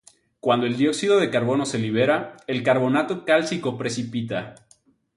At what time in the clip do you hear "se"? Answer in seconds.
1.63-1.77